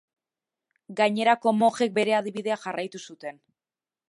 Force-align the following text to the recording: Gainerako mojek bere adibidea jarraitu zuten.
Gainerako 1.01 1.53
mojek 1.59 1.95
bere 2.01 2.19
adibidea 2.21 2.61
jarraitu 2.65 3.07
zuten. 3.07 3.41